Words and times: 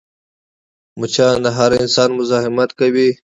مچان 0.99 1.35
د 1.45 1.47
هر 1.57 1.71
انسان 1.81 2.09
مزاحمت 2.19 2.69
کوي 2.79 3.09